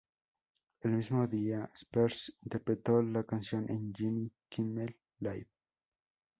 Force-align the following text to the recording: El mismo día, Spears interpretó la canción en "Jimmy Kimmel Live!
El 0.79 0.93
mismo 0.93 1.27
día, 1.27 1.69
Spears 1.75 2.35
interpretó 2.41 3.03
la 3.03 3.23
canción 3.23 3.69
en 3.69 3.93
"Jimmy 3.93 4.31
Kimmel 4.49 4.97
Live! 5.19 5.47